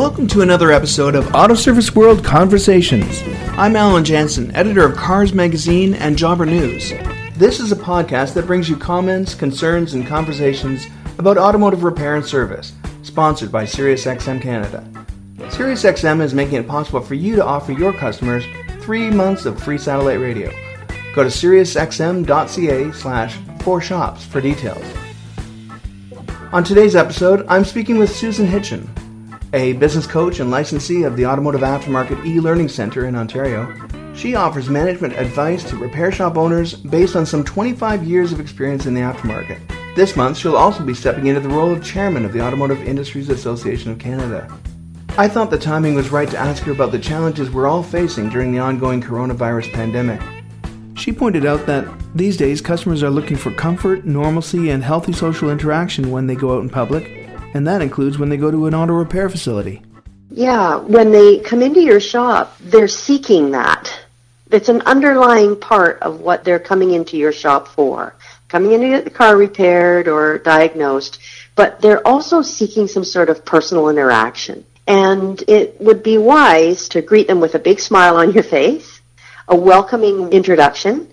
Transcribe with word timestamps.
Welcome 0.00 0.28
to 0.28 0.40
another 0.40 0.72
episode 0.72 1.14
of 1.14 1.34
Auto 1.34 1.54
Service 1.54 1.94
World 1.94 2.24
Conversations. 2.24 3.22
I'm 3.58 3.76
Alan 3.76 4.02
Jansen, 4.02 4.50
editor 4.56 4.82
of 4.86 4.96
Cars 4.96 5.34
Magazine 5.34 5.92
and 5.92 6.16
Jobber 6.16 6.46
News. 6.46 6.94
This 7.34 7.60
is 7.60 7.70
a 7.70 7.76
podcast 7.76 8.32
that 8.32 8.46
brings 8.46 8.66
you 8.66 8.78
comments, 8.78 9.34
concerns, 9.34 9.92
and 9.92 10.06
conversations 10.06 10.86
about 11.18 11.36
automotive 11.36 11.84
repair 11.84 12.16
and 12.16 12.24
service, 12.24 12.72
sponsored 13.02 13.52
by 13.52 13.64
SiriusXM 13.64 14.40
Canada. 14.40 14.90
SiriusXM 15.36 16.22
is 16.22 16.32
making 16.32 16.54
it 16.54 16.66
possible 16.66 17.02
for 17.02 17.14
you 17.14 17.36
to 17.36 17.44
offer 17.44 17.72
your 17.72 17.92
customers 17.92 18.42
three 18.80 19.10
months 19.10 19.44
of 19.44 19.62
free 19.62 19.76
satellite 19.76 20.18
radio. 20.18 20.50
Go 21.14 21.24
to 21.24 21.28
SiriusXM.ca 21.28 22.92
slash 22.92 23.36
for 23.60 23.82
shops 23.82 24.24
for 24.24 24.40
details. 24.40 24.82
On 26.52 26.64
today's 26.64 26.96
episode, 26.96 27.44
I'm 27.48 27.66
speaking 27.66 27.98
with 27.98 28.16
Susan 28.16 28.46
Hitchon, 28.46 28.88
a 29.52 29.72
business 29.74 30.06
coach 30.06 30.38
and 30.38 30.50
licensee 30.50 31.02
of 31.02 31.16
the 31.16 31.26
Automotive 31.26 31.62
Aftermarket 31.62 32.24
e-Learning 32.24 32.68
Center 32.68 33.06
in 33.06 33.16
Ontario. 33.16 33.74
She 34.14 34.34
offers 34.34 34.68
management 34.68 35.14
advice 35.18 35.64
to 35.70 35.76
repair 35.76 36.12
shop 36.12 36.36
owners 36.36 36.74
based 36.74 37.16
on 37.16 37.26
some 37.26 37.42
25 37.42 38.04
years 38.04 38.32
of 38.32 38.40
experience 38.40 38.86
in 38.86 38.94
the 38.94 39.00
aftermarket. 39.00 39.60
This 39.96 40.14
month, 40.14 40.36
she'll 40.36 40.56
also 40.56 40.84
be 40.84 40.94
stepping 40.94 41.26
into 41.26 41.40
the 41.40 41.48
role 41.48 41.72
of 41.72 41.84
chairman 41.84 42.24
of 42.24 42.32
the 42.32 42.40
Automotive 42.40 42.82
Industries 42.82 43.28
Association 43.28 43.90
of 43.90 43.98
Canada. 43.98 44.48
I 45.18 45.26
thought 45.26 45.50
the 45.50 45.58
timing 45.58 45.94
was 45.94 46.10
right 46.10 46.28
to 46.30 46.38
ask 46.38 46.62
her 46.62 46.72
about 46.72 46.92
the 46.92 46.98
challenges 46.98 47.50
we're 47.50 47.66
all 47.66 47.82
facing 47.82 48.28
during 48.28 48.52
the 48.52 48.60
ongoing 48.60 49.02
coronavirus 49.02 49.72
pandemic. 49.72 50.20
She 50.94 51.12
pointed 51.12 51.44
out 51.44 51.66
that 51.66 51.88
these 52.14 52.36
days 52.36 52.60
customers 52.60 53.02
are 53.02 53.10
looking 53.10 53.36
for 53.36 53.50
comfort, 53.50 54.04
normalcy, 54.04 54.70
and 54.70 54.84
healthy 54.84 55.12
social 55.12 55.50
interaction 55.50 56.10
when 56.10 56.26
they 56.26 56.36
go 56.36 56.54
out 56.54 56.62
in 56.62 56.70
public, 56.70 57.19
and 57.54 57.66
that 57.66 57.82
includes 57.82 58.18
when 58.18 58.28
they 58.28 58.36
go 58.36 58.50
to 58.50 58.66
an 58.66 58.74
auto 58.74 58.92
repair 58.92 59.28
facility. 59.28 59.82
Yeah, 60.30 60.76
when 60.76 61.10
they 61.10 61.38
come 61.40 61.62
into 61.62 61.80
your 61.80 62.00
shop, 62.00 62.56
they're 62.60 62.88
seeking 62.88 63.50
that. 63.50 63.92
It's 64.50 64.68
an 64.68 64.82
underlying 64.82 65.58
part 65.58 66.00
of 66.02 66.20
what 66.20 66.44
they're 66.44 66.60
coming 66.60 66.92
into 66.92 67.16
your 67.16 67.32
shop 67.32 67.68
for. 67.68 68.14
Coming 68.48 68.72
in 68.72 68.80
to 68.80 68.88
get 68.88 69.04
the 69.04 69.10
car 69.10 69.36
repaired 69.36 70.08
or 70.08 70.38
diagnosed, 70.38 71.20
but 71.54 71.80
they're 71.80 72.06
also 72.06 72.42
seeking 72.42 72.86
some 72.88 73.04
sort 73.04 73.28
of 73.28 73.44
personal 73.44 73.88
interaction. 73.88 74.64
And 74.86 75.42
it 75.46 75.80
would 75.80 76.02
be 76.02 76.18
wise 76.18 76.88
to 76.90 77.02
greet 77.02 77.28
them 77.28 77.40
with 77.40 77.54
a 77.54 77.60
big 77.60 77.78
smile 77.78 78.16
on 78.16 78.32
your 78.32 78.42
face, 78.42 79.00
a 79.46 79.54
welcoming 79.54 80.32
introduction, 80.32 81.08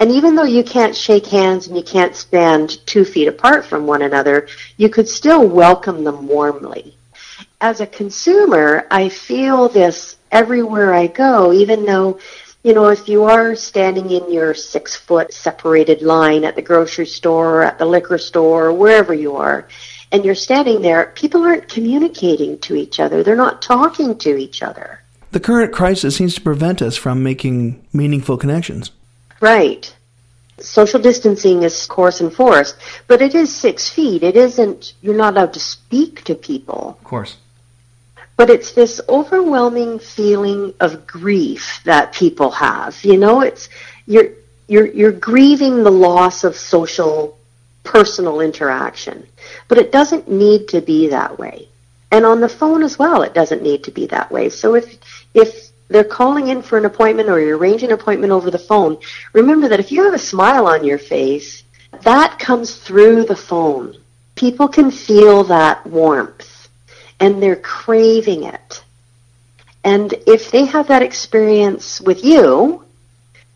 and 0.00 0.10
even 0.10 0.34
though 0.34 0.44
you 0.44 0.64
can't 0.64 0.96
shake 0.96 1.26
hands 1.26 1.66
and 1.66 1.76
you 1.76 1.82
can't 1.82 2.16
stand 2.16 2.84
two 2.86 3.04
feet 3.04 3.28
apart 3.28 3.66
from 3.66 3.86
one 3.86 4.00
another, 4.00 4.48
you 4.78 4.88
could 4.88 5.06
still 5.06 5.46
welcome 5.46 6.04
them 6.04 6.26
warmly. 6.26 6.96
As 7.60 7.82
a 7.82 7.86
consumer, 7.86 8.86
I 8.90 9.10
feel 9.10 9.68
this 9.68 10.16
everywhere 10.32 10.94
I 10.94 11.06
go, 11.06 11.52
even 11.52 11.84
though, 11.84 12.18
you 12.62 12.72
know, 12.72 12.88
if 12.88 13.10
you 13.10 13.24
are 13.24 13.54
standing 13.54 14.10
in 14.10 14.32
your 14.32 14.54
six 14.54 14.96
foot 14.96 15.34
separated 15.34 16.00
line 16.00 16.44
at 16.44 16.56
the 16.56 16.62
grocery 16.62 17.06
store 17.06 17.56
or 17.56 17.62
at 17.62 17.78
the 17.78 17.84
liquor 17.84 18.16
store 18.16 18.68
or 18.68 18.72
wherever 18.72 19.12
you 19.12 19.36
are, 19.36 19.68
and 20.12 20.24
you're 20.24 20.34
standing 20.34 20.80
there, 20.80 21.12
people 21.14 21.42
aren't 21.42 21.68
communicating 21.68 22.58
to 22.60 22.74
each 22.74 23.00
other. 23.00 23.22
They're 23.22 23.36
not 23.36 23.60
talking 23.60 24.16
to 24.16 24.38
each 24.38 24.62
other. 24.62 25.02
The 25.32 25.40
current 25.40 25.74
crisis 25.74 26.16
seems 26.16 26.34
to 26.36 26.40
prevent 26.40 26.80
us 26.80 26.96
from 26.96 27.22
making 27.22 27.86
meaningful 27.92 28.38
connections. 28.38 28.90
Right. 29.40 29.94
Social 30.58 31.00
distancing 31.00 31.62
is 31.62 31.86
course 31.86 32.20
enforced, 32.20 32.76
but 33.06 33.22
it 33.22 33.34
is 33.34 33.54
six 33.54 33.88
feet. 33.88 34.22
It 34.22 34.36
isn't, 34.36 34.94
you're 35.00 35.16
not 35.16 35.32
allowed 35.32 35.54
to 35.54 35.60
speak 35.60 36.22
to 36.24 36.34
people. 36.34 36.96
Of 36.98 37.04
course. 37.04 37.36
But 38.36 38.50
it's 38.50 38.72
this 38.72 39.00
overwhelming 39.08 39.98
feeling 39.98 40.74
of 40.80 41.06
grief 41.06 41.80
that 41.84 42.12
people 42.12 42.50
have. 42.50 43.02
You 43.04 43.16
know, 43.16 43.40
it's, 43.40 43.68
you're, 44.06 44.32
you're, 44.68 44.86
you're 44.86 45.12
grieving 45.12 45.82
the 45.82 45.90
loss 45.90 46.44
of 46.44 46.56
social, 46.56 47.38
personal 47.82 48.40
interaction. 48.40 49.26
But 49.68 49.78
it 49.78 49.92
doesn't 49.92 50.30
need 50.30 50.68
to 50.68 50.80
be 50.82 51.08
that 51.08 51.38
way. 51.38 51.68
And 52.10 52.26
on 52.26 52.40
the 52.40 52.48
phone 52.48 52.82
as 52.82 52.98
well, 52.98 53.22
it 53.22 53.34
doesn't 53.34 53.62
need 53.62 53.84
to 53.84 53.90
be 53.90 54.06
that 54.06 54.30
way. 54.30 54.48
So 54.48 54.74
if, 54.74 54.98
if 55.32 55.69
they're 55.90 56.04
calling 56.04 56.48
in 56.48 56.62
for 56.62 56.78
an 56.78 56.84
appointment 56.84 57.28
or 57.28 57.40
you're 57.40 57.58
arranging 57.58 57.88
an 57.90 57.94
appointment 57.94 58.32
over 58.32 58.50
the 58.50 58.58
phone, 58.58 58.96
remember 59.32 59.68
that 59.68 59.80
if 59.80 59.90
you 59.90 60.04
have 60.04 60.14
a 60.14 60.18
smile 60.18 60.66
on 60.66 60.84
your 60.84 60.98
face, 60.98 61.64
that 62.02 62.38
comes 62.38 62.76
through 62.76 63.24
the 63.24 63.36
phone. 63.36 63.96
People 64.36 64.68
can 64.68 64.90
feel 64.90 65.44
that 65.44 65.84
warmth 65.84 66.68
and 67.18 67.42
they're 67.42 67.56
craving 67.56 68.44
it. 68.44 68.84
And 69.82 70.14
if 70.26 70.50
they 70.50 70.64
have 70.66 70.88
that 70.88 71.02
experience 71.02 72.00
with 72.00 72.24
you, 72.24 72.84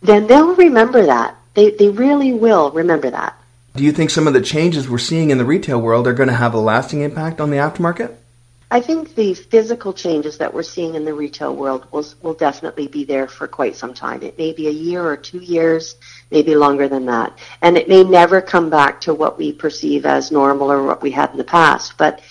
then 0.00 0.26
they'll 0.26 0.54
remember 0.54 1.06
that. 1.06 1.36
They, 1.54 1.70
they 1.70 1.88
really 1.88 2.32
will 2.32 2.70
remember 2.70 3.10
that. 3.10 3.36
Do 3.74 3.84
you 3.84 3.92
think 3.92 4.10
some 4.10 4.26
of 4.26 4.32
the 4.32 4.40
changes 4.40 4.88
we're 4.88 4.98
seeing 4.98 5.30
in 5.30 5.38
the 5.38 5.44
retail 5.44 5.80
world 5.80 6.06
are 6.06 6.14
going 6.14 6.28
to 6.28 6.34
have 6.34 6.54
a 6.54 6.58
lasting 6.58 7.00
impact 7.00 7.40
on 7.40 7.50
the 7.50 7.56
aftermarket? 7.56 8.14
I 8.72 8.80
think 8.80 9.16
the 9.16 9.34
physical 9.34 9.92
changes 9.92 10.38
that 10.38 10.54
we're 10.54 10.62
seeing 10.62 10.94
in 10.94 11.04
the 11.04 11.12
retail 11.12 11.56
world 11.56 11.90
will, 11.90 12.06
will 12.22 12.34
definitely 12.34 12.86
be 12.86 13.02
there 13.02 13.26
for 13.26 13.48
quite 13.48 13.74
some 13.74 13.92
time. 13.92 14.22
It 14.22 14.38
may 14.38 14.52
be 14.52 14.68
a 14.68 14.72
year 14.72 15.04
or 15.04 15.16
two 15.16 15.40
years, 15.40 15.96
maybe 16.30 16.54
longer 16.54 16.88
than 16.88 17.04
that. 17.06 17.36
And 17.62 17.76
it 17.76 17.88
may 17.88 18.04
never 18.04 18.40
come 18.40 18.70
back 18.70 19.00
to 19.02 19.14
what 19.14 19.36
we 19.36 19.52
perceive 19.52 20.06
as 20.06 20.30
normal 20.30 20.70
or 20.70 20.84
what 20.84 21.02
we 21.02 21.10
had 21.10 21.32
in 21.32 21.36
the 21.36 21.44
past. 21.44 21.98
But 21.98 22.22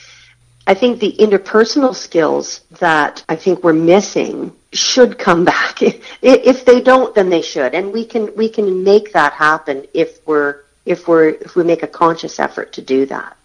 I 0.65 0.75
think 0.75 1.01
the 1.01 1.13
interpersonal 1.19 1.93
skills 1.93 2.61
that 2.79 3.21
I 3.27 3.35
think 3.35 3.61
we're 3.61 3.73
missing 3.73 4.53
should 4.71 5.19
come 5.19 5.43
back. 5.53 5.81
if 6.21 6.63
they 6.63 6.79
don't, 6.79 7.13
then 7.13 7.29
they 7.29 7.41
should. 7.41 7.73
And 7.75 7.91
we 7.91 8.05
can, 8.05 8.33
we 8.37 8.47
can 8.47 8.81
make 8.85 9.11
that 9.11 9.33
happen 9.33 9.85
if 9.93 10.25
we're, 10.25 10.61
if 10.85 11.05
we're, 11.05 11.29
if 11.29 11.57
we 11.57 11.65
make 11.65 11.83
a 11.83 11.87
conscious 11.87 12.39
effort 12.39 12.71
to 12.73 12.81
do 12.81 13.05
that 13.07 13.35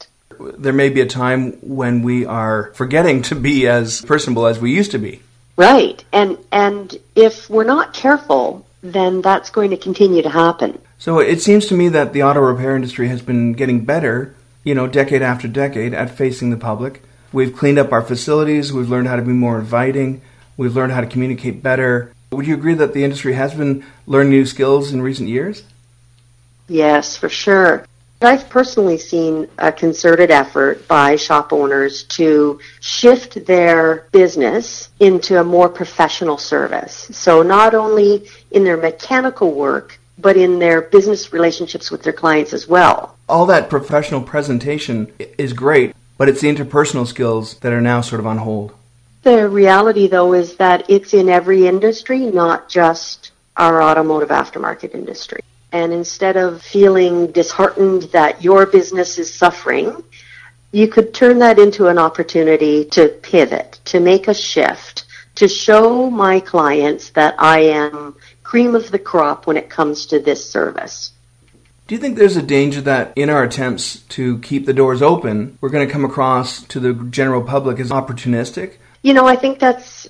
there 0.59 0.73
may 0.73 0.89
be 0.89 1.01
a 1.01 1.07
time 1.07 1.53
when 1.61 2.03
we 2.03 2.27
are 2.27 2.73
forgetting 2.75 3.23
to 3.23 3.35
be 3.35 3.67
as 3.67 4.03
personable 4.03 4.47
as 4.47 4.59
we 4.59 4.73
used 4.73 4.91
to 4.93 4.99
be. 4.99 5.21
Right. 5.57 6.05
And 6.13 6.39
and 6.51 6.97
if 7.15 7.49
we're 7.49 7.65
not 7.65 7.95
careful, 7.95 8.67
then 8.83 9.23
that's 9.23 9.51
going 9.51 9.71
to 9.71 9.77
continue 9.77 10.23
to 10.23 10.31
happen. 10.31 10.81
So 10.99 11.19
it 11.19 11.43
seems 11.43 11.67
to 11.67 11.75
me 11.75 11.89
that 11.91 12.13
the 12.13 12.23
auto 12.23 12.41
repair 12.41 12.77
industry 12.77 13.09
has 13.09 13.23
been 13.23 13.53
getting 13.53 13.85
better, 13.85 14.35
you 14.63 14.75
know, 14.75 14.87
decade 14.87 15.23
after 15.23 15.49
decade 15.49 15.95
at 15.95 16.11
facing 16.11 16.51
the 16.51 16.57
public. 16.57 17.03
We've 17.33 17.55
cleaned 17.55 17.79
up 17.79 17.93
our 17.93 18.03
facilities, 18.03 18.73
we've 18.73 18.89
learned 18.89 19.09
how 19.09 19.17
to 19.17 19.23
be 19.23 19.33
more 19.33 19.59
inviting, 19.59 20.23
we've 20.57 20.77
learned 20.77 20.93
how 20.93 21.01
to 21.01 21.07
communicate 21.07 21.63
better. 21.63 22.13
Would 22.31 22.47
you 22.47 22.55
agree 22.55 22.75
that 22.75 22.95
the 22.95 23.05
industry 23.05 23.35
has 23.35 23.55
been 23.55 23.85
learning 24.07 24.31
new 24.31 24.47
skills 24.47 24.93
in 24.93 25.03
recent 25.03 25.29
years? 25.29 25.65
Yes, 26.69 27.17
for 27.17 27.29
sure. 27.29 27.87
I've 28.25 28.49
personally 28.49 28.99
seen 28.99 29.49
a 29.59 29.71
concerted 29.71 30.31
effort 30.31 30.87
by 30.89 31.17
shop 31.17 31.53
owners 31.53 32.05
to 32.05 32.59
shift 32.81 33.47
their 33.47 34.09
business 34.13 34.89
into 35.01 35.41
a 35.41 35.45
more 35.45 35.69
professional 35.69 36.39
service. 36.39 37.09
So 37.13 37.43
not 37.43 37.75
only 37.75 38.29
in 38.51 38.65
their 38.65 38.77
mechanical 38.77 39.53
work, 39.53 39.99
but 40.19 40.37
in 40.37 40.59
their 40.59 40.83
business 40.83 41.33
relationships 41.33 41.91
with 41.91 42.03
their 42.03 42.13
clients 42.13 42.53
as 42.53 42.69
well. 42.69 43.17
All 43.29 43.47
that 43.47 43.69
professional 43.69 44.23
presentation 44.23 45.13
is 45.39 45.53
great, 45.53 45.95
but 46.17 46.29
it's 46.29 46.41
the 46.41 46.49
interpersonal 46.49 47.07
skills 47.07 47.59
that 47.61 47.73
are 47.73 47.81
now 47.81 48.01
sort 48.01 48.21
of 48.21 48.27
on 48.27 48.39
hold. 48.39 48.75
The 49.23 49.49
reality, 49.49 50.07
though, 50.07 50.35
is 50.35 50.57
that 50.57 50.89
it's 50.89 51.15
in 51.15 51.29
every 51.29 51.67
industry, 51.67 52.21
not 52.21 52.69
just 52.69 53.33
our 53.57 53.83
automotive 53.83 54.29
aftermarket 54.29 54.95
industry. 54.95 55.41
And 55.75 55.93
instead 55.93 56.37
of 56.37 56.63
feeling 56.63 57.33
disheartened 57.33 58.05
that 58.13 58.45
your 58.45 58.65
business 58.65 59.19
is 59.19 59.35
suffering, 59.35 60.05
you 60.71 60.87
could 60.87 61.13
turn 61.13 61.41
that 61.41 61.59
into 61.59 61.89
an 61.89 61.99
opportunity 61.99 62.85
to 62.93 63.09
pivot, 63.09 63.81
to 63.87 63.99
make 63.99 64.29
a 64.29 64.35
shift, 64.35 65.05
to 65.35 65.49
show 65.49 66.09
my 66.09 66.39
clients 66.39 67.11
that 67.11 67.35
I 67.41 67.59
am 67.63 68.15
cream 68.45 68.77
of 68.77 68.93
the 68.93 69.01
crop 69.01 69.49
when 69.49 69.57
it 69.57 69.69
comes 69.69 70.07
to 70.07 70.21
this 70.21 70.49
service. 70.49 71.11
Do 71.89 71.97
you 71.97 72.01
think 72.01 72.19
there's 72.19 72.37
a 72.37 72.43
danger 72.43 72.81
that 72.83 73.13
in 73.17 73.29
our 73.29 73.43
attempts 73.43 74.03
to 74.11 74.39
keep 74.39 74.67
the 74.67 74.73
doors 74.73 75.03
open, 75.03 75.59
we're 75.61 75.71
going 75.71 75.87
to 75.87 75.93
come 75.93 76.05
across 76.05 76.63
to 76.67 76.79
the 76.79 76.95
general 76.95 77.43
public 77.43 77.81
as 77.81 77.91
opportunistic? 77.91 78.75
You 79.03 79.13
know, 79.13 79.27
I 79.27 79.35
think 79.35 79.59
that's 79.59 80.09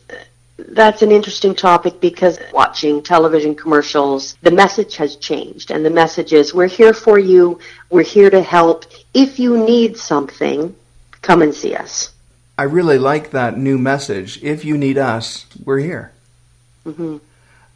that's 0.56 1.02
an 1.02 1.10
interesting 1.10 1.54
topic 1.54 2.00
because 2.00 2.38
watching 2.52 3.02
television 3.02 3.54
commercials, 3.54 4.36
the 4.42 4.50
message 4.50 4.96
has 4.96 5.16
changed. 5.16 5.70
And 5.70 5.84
the 5.84 5.90
message 5.90 6.32
is, 6.32 6.54
we're 6.54 6.68
here 6.68 6.94
for 6.94 7.18
you. 7.18 7.58
We're 7.90 8.04
here 8.04 8.30
to 8.30 8.42
help. 8.42 8.84
If 9.12 9.38
you 9.38 9.64
need 9.64 9.96
something, 9.96 10.74
come 11.22 11.42
and 11.42 11.54
see 11.54 11.74
us. 11.74 12.12
I 12.56 12.64
really 12.64 12.98
like 12.98 13.30
that 13.30 13.58
new 13.58 13.78
message. 13.78 14.42
If 14.42 14.64
you 14.64 14.78
need 14.78 14.96
us, 14.96 15.46
we're 15.64 15.80
here. 15.80 16.12
Mm-hmm. 16.86 17.16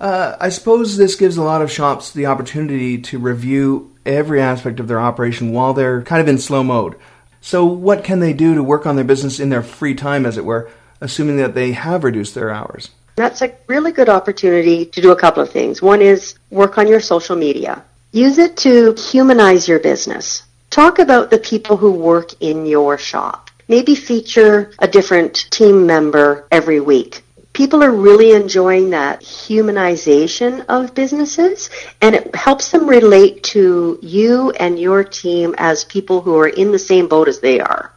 Uh, 0.00 0.36
I 0.38 0.48
suppose 0.50 0.96
this 0.96 1.16
gives 1.16 1.36
a 1.36 1.42
lot 1.42 1.62
of 1.62 1.72
shops 1.72 2.12
the 2.12 2.26
opportunity 2.26 2.98
to 3.02 3.18
review 3.18 3.92
every 4.06 4.40
aspect 4.40 4.78
of 4.78 4.86
their 4.86 5.00
operation 5.00 5.52
while 5.52 5.74
they're 5.74 6.02
kind 6.02 6.20
of 6.20 6.28
in 6.28 6.38
slow 6.38 6.62
mode. 6.62 6.94
So, 7.40 7.64
what 7.64 8.04
can 8.04 8.20
they 8.20 8.32
do 8.32 8.54
to 8.54 8.62
work 8.62 8.86
on 8.86 8.94
their 8.94 9.04
business 9.04 9.40
in 9.40 9.48
their 9.48 9.62
free 9.62 9.94
time, 9.94 10.24
as 10.24 10.36
it 10.36 10.44
were, 10.44 10.70
assuming 11.00 11.36
that 11.38 11.54
they 11.54 11.72
have 11.72 12.04
reduced 12.04 12.34
their 12.34 12.50
hours? 12.50 12.90
That's 13.16 13.42
a 13.42 13.52
really 13.66 13.92
good 13.92 14.08
opportunity 14.08 14.86
to 14.86 15.00
do 15.00 15.10
a 15.10 15.16
couple 15.16 15.42
of 15.42 15.50
things. 15.50 15.82
One 15.82 16.00
is 16.00 16.36
work 16.50 16.78
on 16.78 16.86
your 16.86 17.00
social 17.00 17.34
media. 17.34 17.84
Use 18.12 18.38
it 18.38 18.56
to 18.58 18.94
humanize 18.94 19.68
your 19.68 19.80
business. 19.80 20.44
Talk 20.70 20.98
about 20.98 21.30
the 21.30 21.38
people 21.38 21.76
who 21.76 21.90
work 21.90 22.30
in 22.40 22.64
your 22.64 22.96
shop. 22.96 23.50
Maybe 23.66 23.94
feature 23.94 24.70
a 24.78 24.86
different 24.86 25.50
team 25.50 25.86
member 25.86 26.46
every 26.50 26.80
week. 26.80 27.22
People 27.52 27.82
are 27.82 27.90
really 27.90 28.32
enjoying 28.32 28.90
that 28.90 29.20
humanization 29.20 30.64
of 30.68 30.94
businesses 30.94 31.70
and 32.00 32.14
it 32.14 32.34
helps 32.34 32.70
them 32.70 32.88
relate 32.88 33.42
to 33.54 33.98
you 34.00 34.52
and 34.52 34.78
your 34.78 35.02
team 35.02 35.56
as 35.58 35.84
people 35.84 36.20
who 36.20 36.38
are 36.38 36.48
in 36.48 36.70
the 36.70 36.78
same 36.78 37.08
boat 37.08 37.26
as 37.26 37.40
they 37.40 37.58
are. 37.58 37.92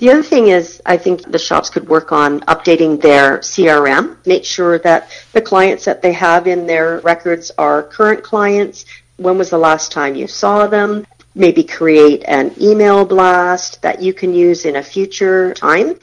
The 0.00 0.10
other 0.10 0.22
thing 0.22 0.48
is, 0.48 0.80
I 0.86 0.96
think 0.96 1.30
the 1.30 1.38
shops 1.38 1.68
could 1.68 1.86
work 1.86 2.10
on 2.10 2.40
updating 2.48 3.02
their 3.02 3.40
CRM, 3.40 4.16
make 4.26 4.46
sure 4.46 4.78
that 4.78 5.10
the 5.34 5.42
clients 5.42 5.84
that 5.84 6.00
they 6.00 6.14
have 6.14 6.46
in 6.46 6.66
their 6.66 7.00
records 7.00 7.52
are 7.58 7.82
current 7.82 8.24
clients. 8.24 8.86
When 9.18 9.36
was 9.36 9.50
the 9.50 9.58
last 9.58 9.92
time 9.92 10.14
you 10.14 10.26
saw 10.26 10.66
them? 10.66 11.06
Maybe 11.34 11.62
create 11.62 12.24
an 12.26 12.54
email 12.58 13.04
blast 13.04 13.82
that 13.82 14.00
you 14.00 14.14
can 14.14 14.32
use 14.32 14.64
in 14.64 14.76
a 14.76 14.82
future 14.82 15.52
time 15.52 15.96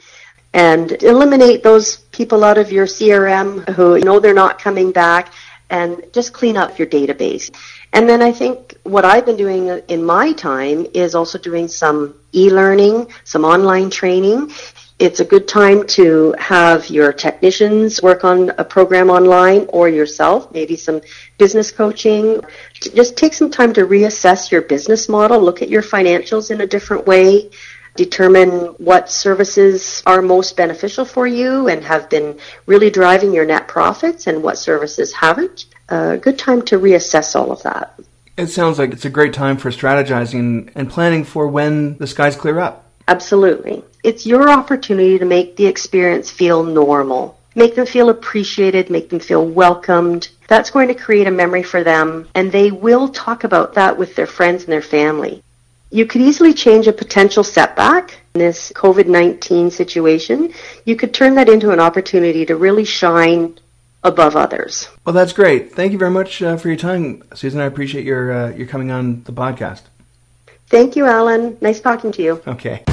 and 0.54 0.92
eliminate 1.02 1.64
those 1.64 1.96
people 2.12 2.44
out 2.44 2.56
of 2.56 2.70
your 2.70 2.86
CRM 2.86 3.68
who 3.70 3.96
you 3.96 4.04
know 4.04 4.20
they're 4.20 4.32
not 4.32 4.62
coming 4.62 4.92
back 4.92 5.32
and 5.70 6.02
just 6.12 6.32
clean 6.32 6.56
up 6.56 6.78
your 6.78 6.88
database. 6.88 7.54
And 7.92 8.08
then 8.08 8.22
I 8.22 8.32
think 8.32 8.76
what 8.82 9.04
I've 9.04 9.26
been 9.26 9.36
doing 9.36 9.68
in 9.88 10.04
my 10.04 10.32
time 10.32 10.86
is 10.94 11.14
also 11.14 11.38
doing 11.38 11.68
some 11.68 12.14
e-learning, 12.32 13.08
some 13.24 13.44
online 13.44 13.90
training. 13.90 14.50
It's 14.98 15.20
a 15.20 15.24
good 15.24 15.46
time 15.46 15.86
to 15.88 16.34
have 16.40 16.90
your 16.90 17.12
technicians 17.12 18.02
work 18.02 18.24
on 18.24 18.50
a 18.58 18.64
program 18.64 19.10
online 19.10 19.66
or 19.68 19.88
yourself, 19.88 20.52
maybe 20.52 20.74
some 20.74 21.00
business 21.38 21.70
coaching. 21.70 22.40
Just 22.74 23.16
take 23.16 23.32
some 23.32 23.48
time 23.48 23.72
to 23.74 23.86
reassess 23.86 24.50
your 24.50 24.62
business 24.62 25.08
model, 25.08 25.40
look 25.40 25.62
at 25.62 25.68
your 25.68 25.82
financials 25.82 26.50
in 26.50 26.62
a 26.62 26.66
different 26.66 27.06
way, 27.06 27.48
determine 27.98 28.50
what 28.78 29.10
services 29.10 30.02
are 30.06 30.22
most 30.22 30.56
beneficial 30.56 31.04
for 31.04 31.26
you 31.26 31.68
and 31.68 31.82
have 31.84 32.08
been 32.08 32.38
really 32.66 32.90
driving 32.90 33.34
your 33.34 33.44
net 33.44 33.66
profits 33.66 34.28
and 34.28 34.40
what 34.40 34.56
services 34.56 35.12
haven't 35.12 35.66
a 35.88 36.16
good 36.16 36.38
time 36.38 36.62
to 36.62 36.78
reassess 36.78 37.34
all 37.34 37.50
of 37.50 37.62
that. 37.62 37.98
It 38.36 38.46
sounds 38.48 38.78
like 38.78 38.92
it's 38.92 39.04
a 39.04 39.10
great 39.10 39.32
time 39.32 39.56
for 39.56 39.70
strategizing 39.70 40.70
and 40.76 40.88
planning 40.88 41.24
for 41.24 41.48
when 41.48 41.98
the 41.98 42.06
skies 42.06 42.36
clear 42.36 42.60
up. 42.60 42.84
Absolutely. 43.08 43.82
It's 44.04 44.26
your 44.26 44.48
opportunity 44.48 45.18
to 45.18 45.24
make 45.24 45.56
the 45.56 45.66
experience 45.66 46.30
feel 46.30 46.62
normal. 46.62 47.36
Make 47.56 47.74
them 47.74 47.86
feel 47.86 48.10
appreciated, 48.10 48.90
make 48.90 49.10
them 49.10 49.18
feel 49.18 49.44
welcomed. 49.44 50.28
That's 50.46 50.70
going 50.70 50.88
to 50.88 50.94
create 50.94 51.26
a 51.26 51.32
memory 51.32 51.64
for 51.64 51.82
them, 51.82 52.28
and 52.34 52.52
they 52.52 52.70
will 52.70 53.08
talk 53.08 53.42
about 53.42 53.74
that 53.74 53.98
with 53.98 54.14
their 54.14 54.26
friends 54.26 54.62
and 54.62 54.72
their 54.72 54.82
family. 54.82 55.42
You 55.90 56.04
could 56.04 56.20
easily 56.20 56.52
change 56.52 56.86
a 56.86 56.92
potential 56.92 57.42
setback 57.42 58.20
in 58.34 58.40
this 58.40 58.72
COVID 58.72 59.06
19 59.06 59.70
situation. 59.70 60.52
You 60.84 60.96
could 60.96 61.14
turn 61.14 61.34
that 61.36 61.48
into 61.48 61.70
an 61.70 61.80
opportunity 61.80 62.44
to 62.46 62.56
really 62.56 62.84
shine 62.84 63.58
above 64.04 64.36
others. 64.36 64.88
Well, 65.04 65.14
that's 65.14 65.32
great. 65.32 65.72
Thank 65.72 65.92
you 65.92 65.98
very 65.98 66.10
much 66.10 66.42
uh, 66.42 66.56
for 66.56 66.68
your 66.68 66.76
time, 66.76 67.24
Susan. 67.34 67.60
I 67.60 67.64
appreciate 67.64 68.04
your 68.04 68.32
uh, 68.32 68.50
your 68.50 68.66
coming 68.66 68.90
on 68.90 69.22
the 69.24 69.32
podcast. 69.32 69.82
Thank 70.66 70.94
you, 70.94 71.06
Alan. 71.06 71.56
Nice 71.62 71.80
talking 71.80 72.12
to 72.12 72.22
you. 72.22 72.42
Okay. 72.46 72.84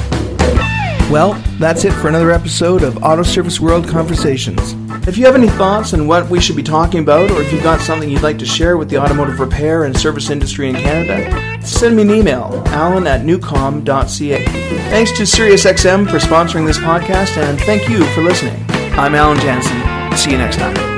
Well, 1.11 1.33
that's 1.59 1.83
it 1.85 1.91
for 1.91 2.07
another 2.07 2.31
episode 2.31 2.81
of 2.81 3.03
Auto 3.03 3.21
Service 3.23 3.59
World 3.59 3.87
Conversations. 3.87 4.73
If 5.07 5.17
you 5.17 5.25
have 5.25 5.35
any 5.35 5.49
thoughts 5.49 5.93
on 5.93 6.07
what 6.07 6.27
we 6.29 6.39
should 6.39 6.55
be 6.55 6.63
talking 6.63 7.01
about, 7.01 7.29
or 7.29 7.41
if 7.41 7.51
you've 7.53 7.61
got 7.61 7.81
something 7.81 8.09
you'd 8.09 8.23
like 8.23 8.39
to 8.39 8.45
share 8.45 8.77
with 8.77 8.89
the 8.89 8.97
automotive 8.97 9.39
repair 9.39 9.83
and 9.83 9.95
service 9.95 10.31
industry 10.31 10.69
in 10.69 10.75
Canada, 10.75 11.54
send 11.65 11.95
me 11.95 12.03
an 12.03 12.11
email, 12.11 12.63
alan 12.67 13.07
at 13.07 13.21
newcom.ca. 13.21 14.45
Thanks 14.89 15.11
to 15.13 15.23
SiriusXM 15.23 16.09
for 16.09 16.17
sponsoring 16.17 16.65
this 16.65 16.77
podcast, 16.77 17.37
and 17.37 17.59
thank 17.61 17.89
you 17.89 18.05
for 18.13 18.21
listening. 18.21 18.63
I'm 18.97 19.15
Alan 19.15 19.39
Jansen. 19.39 20.17
See 20.17 20.31
you 20.31 20.37
next 20.37 20.57
time. 20.57 20.94